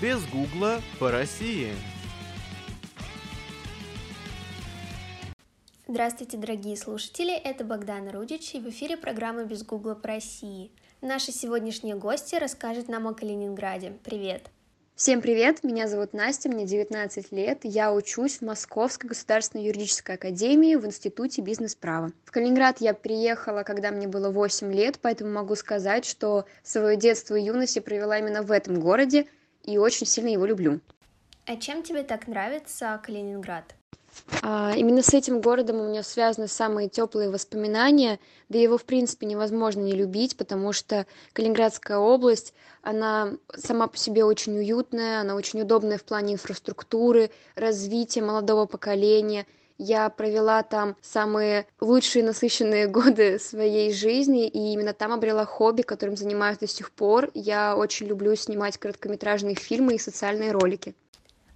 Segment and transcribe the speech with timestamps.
[0.00, 1.72] Без гугла по России.
[5.88, 10.70] Здравствуйте, дорогие слушатели, это Богдан Рудич, и в эфире программа «Без гугла по России».
[11.00, 13.94] Наши сегодняшние гости расскажут нам о Калининграде.
[14.04, 14.50] Привет!
[14.96, 20.74] Всем привет, меня зовут Настя, мне 19 лет, я учусь в Московской государственной юридической академии
[20.74, 22.12] в Институте бизнес-права.
[22.24, 27.34] В Калининград я приехала, когда мне было 8 лет, поэтому могу сказать, что свое детство
[27.34, 29.26] и юность я провела именно в этом городе
[29.66, 30.80] и очень сильно его люблю.
[31.44, 33.74] А чем тебе так нравится Калининград?
[34.42, 39.26] А, именно с этим городом у меня связаны самые теплые воспоминания, да его, в принципе,
[39.26, 45.60] невозможно не любить, потому что Калининградская область, она сама по себе очень уютная, она очень
[45.60, 49.46] удобная в плане инфраструктуры, развития молодого поколения.
[49.78, 56.16] Я провела там самые лучшие насыщенные годы своей жизни, и именно там обрела хобби, которым
[56.16, 57.30] занимаюсь до сих пор.
[57.34, 60.94] Я очень люблю снимать короткометражные фильмы и социальные ролики.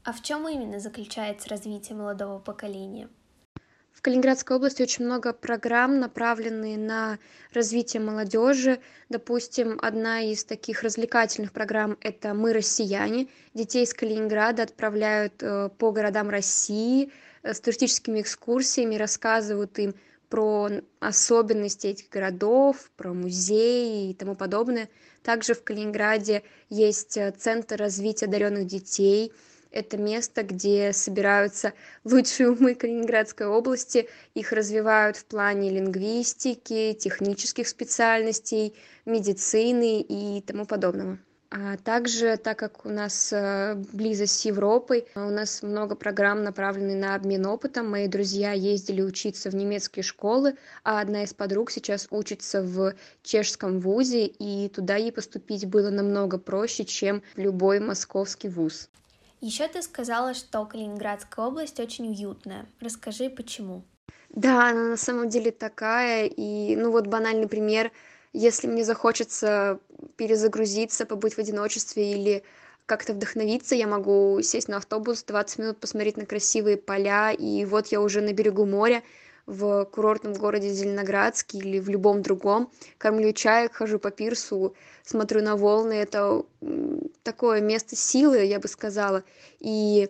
[0.05, 3.09] А в чем именно заключается развитие молодого поколения?
[3.93, 7.19] В Калининградской области очень много программ, направленные на
[7.53, 8.81] развитие молодежи.
[9.11, 13.29] Допустим, одна из таких развлекательных программ– это «Мы россияне».
[13.53, 19.95] Детей из Калининграда отправляют э, по городам России с туристическими экскурсиями, рассказывают им
[20.29, 24.89] про особенности этих городов, про музеи и тому подобное.
[25.23, 29.33] Также в Калининграде есть э, Центр развития одаренных детей–
[29.71, 31.73] это место, где собираются
[32.05, 34.09] лучшие умы Калининградской области.
[34.35, 38.75] Их развивают в плане лингвистики, технических специальностей,
[39.05, 41.19] медицины и тому подобного.
[41.53, 46.95] А также, так как у нас э, близость с Европой, у нас много программ направлены
[46.95, 47.91] на обмен опытом.
[47.91, 53.81] Мои друзья ездили учиться в немецкие школы, а одна из подруг сейчас учится в чешском
[53.81, 58.89] вузе, и туда ей поступить было намного проще, чем в любой московский вуз.
[59.41, 62.67] Еще ты сказала, что Калининградская область очень уютная.
[62.79, 63.83] Расскажи, почему?
[64.29, 66.27] Да, она на самом деле такая.
[66.27, 67.91] И, ну вот банальный пример,
[68.33, 69.81] если мне захочется
[70.17, 72.43] перезагрузиться, побыть в одиночестве или
[72.87, 77.89] как-то вдохновиться, я могу сесть на автобус, 20 минут посмотреть на красивые поля, и вот
[77.89, 79.03] я уже на берегу моря,
[79.47, 85.57] в курортном городе Зеленоградске или в любом другом, кормлю чаек, хожу по пирсу, смотрю на
[85.57, 86.45] волны, это
[87.25, 89.25] такое место силы, я бы сказала,
[89.59, 90.09] и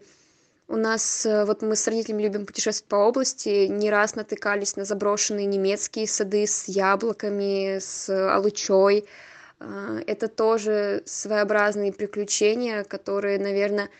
[0.70, 4.84] у нас, э, вот мы с родителями любим путешествовать по области, не раз натыкались на
[4.84, 9.04] заброшенные немецкие сады с яблоками, с алучой.
[9.58, 13.90] А, это тоже своеобразные приключения, которые, наверное,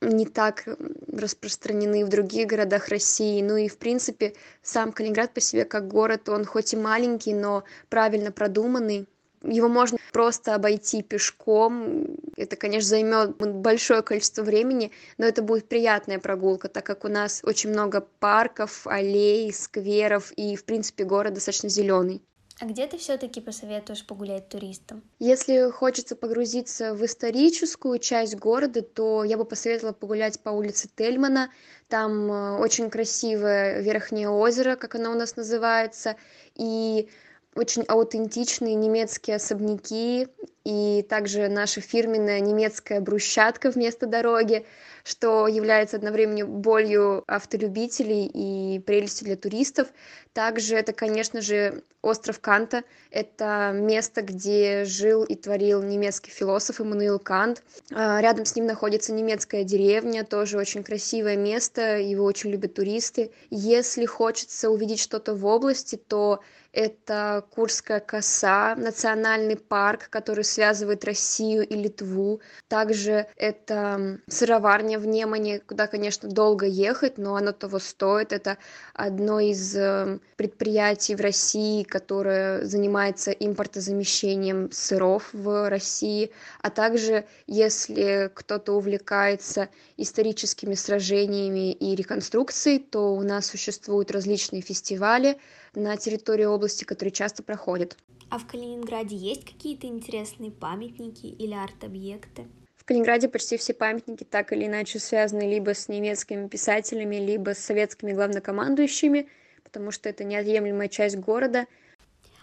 [0.00, 0.64] не так
[1.12, 3.42] распространены в других городах России.
[3.42, 7.64] Ну и, в принципе, сам Калининград по себе как город, он хоть и маленький, но
[7.90, 9.06] правильно продуманный.
[9.46, 12.16] Его можно просто обойти пешком.
[12.36, 17.40] Это, конечно, займет большое количество времени, но это будет приятная прогулка, так как у нас
[17.44, 22.22] очень много парков, аллей, скверов, и, в принципе, город достаточно зеленый.
[22.58, 25.02] А где ты все-таки посоветуешь погулять туристам?
[25.18, 31.50] Если хочется погрузиться в историческую часть города, то я бы посоветовала погулять по улице Тельмана.
[31.88, 36.16] Там э, очень красивое верхнее озеро, как оно у нас называется,
[36.54, 37.10] и
[37.56, 40.28] очень аутентичные немецкие особняки
[40.64, 44.66] и также наша фирменная немецкая брусчатка вместо дороги,
[45.04, 49.86] что является одновременно болью автолюбителей и прелестью для туристов.
[50.32, 52.82] Также это, конечно же, остров Канта.
[53.12, 57.62] Это место, где жил и творил немецкий философ Иммануил Кант.
[57.92, 63.30] А, рядом с ним находится немецкая деревня, тоже очень красивое место, его очень любят туристы.
[63.50, 66.40] Если хочется увидеть что-то в области, то
[66.76, 72.42] это Курская коса, национальный парк, который связывает Россию и Литву.
[72.68, 78.34] Также это сыроварня в Немане, куда, конечно, долго ехать, но оно того стоит.
[78.34, 78.58] Это
[78.92, 86.30] одно из э, предприятий в России, которое занимается импортозамещением сыров в России.
[86.60, 95.38] А также, если кто-то увлекается историческими сражениями и реконструкцией, то у нас существуют различные фестивали,
[95.76, 97.96] на территории области, которые часто проходят.
[98.28, 102.46] А в Калининграде есть какие-то интересные памятники или арт-объекты?
[102.76, 107.58] В Калининграде почти все памятники так или иначе связаны либо с немецкими писателями, либо с
[107.58, 109.28] советскими главнокомандующими,
[109.62, 111.66] потому что это неотъемлемая часть города.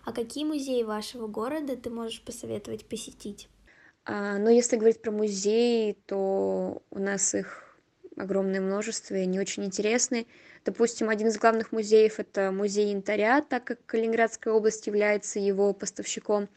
[0.06, 3.50] А какие музеи вашего города ты можешь посоветовать посетить?
[4.06, 7.63] А, но если говорить про музеи, то у нас их
[8.18, 10.26] огромное множество, и они очень интересные.
[10.66, 16.50] Допустим, один из главных музеев– это музей янтаря, так как Калининградская область является его поставщиком.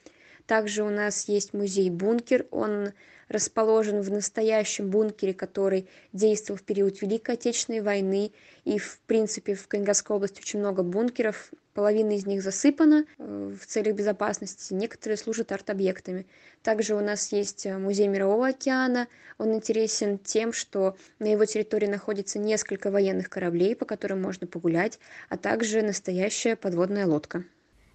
[0.46, 2.92] Также у нас есть музей-бункер, он
[3.28, 8.32] расположен в настоящем бункере, который действовал в период Великой Отечественной войны.
[8.64, 11.50] И, в принципе, в Калининградской области очень много бункеров.
[11.76, 16.26] Половина из них засыпана э, в целях безопасности, некоторые служат арт-объектами.
[16.62, 19.08] Также у нас есть э, музей Мирового океана.
[19.36, 24.98] Он интересен тем, что на его территории находится несколько военных кораблей, по которым можно погулять,
[25.28, 27.44] а также настоящая подводная лодка.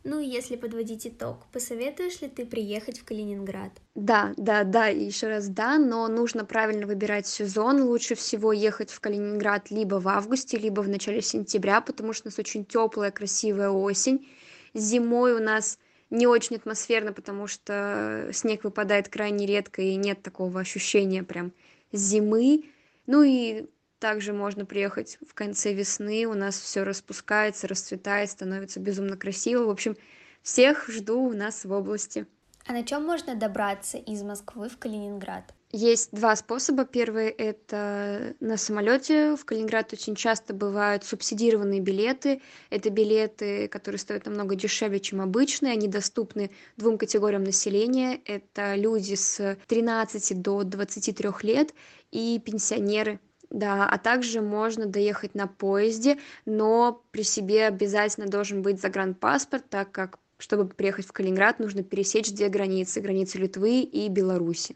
[0.03, 3.71] Ну и если подводить итог, посоветуешь ли ты приехать в Калининград?
[3.93, 7.83] Да, да, да, и еще раз да, но нужно правильно выбирать сезон.
[7.83, 12.29] Лучше всего ехать в Калининград либо в августе, либо в начале сентября, потому что у
[12.29, 14.27] нас очень теплая, красивая осень.
[14.73, 15.77] Зимой у нас
[16.09, 21.53] не очень атмосферно, потому что снег выпадает крайне редко и нет такого ощущения прям
[21.91, 22.65] зимы.
[23.05, 23.69] Ну и
[24.01, 29.65] также можно приехать в конце весны, у нас все распускается, расцветает, становится безумно красиво.
[29.65, 29.95] В общем,
[30.41, 32.25] всех жду у нас в области.
[32.65, 35.53] А на чем можно добраться из Москвы в Калининград?
[35.71, 36.83] Есть два способа.
[36.83, 39.35] Первый— это на самолете.
[39.35, 42.41] В Калининград очень часто бывают субсидированные билеты.
[42.71, 45.73] Это билеты, которые стоят намного дешевле, чем обычные.
[45.73, 48.19] Они доступны двум категориям населения.
[48.25, 51.73] Это люди с 13 до 23 лет
[52.11, 53.19] и пенсионеры
[53.51, 59.91] да, а также можно доехать на поезде, но при себе обязательно должен быть загранпаспорт, так
[59.91, 64.75] как чтобы приехать в Калининград, нужно пересечь две границы, границы Литвы и Беларуси.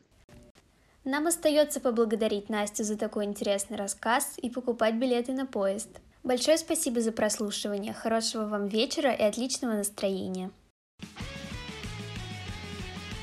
[1.04, 5.90] Нам остается поблагодарить Настю за такой интересный рассказ и покупать билеты на поезд.
[6.24, 10.52] Большое спасибо за прослушивание, хорошего вам вечера и отличного настроения.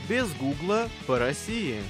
[0.08, 1.80] Без гугла по России.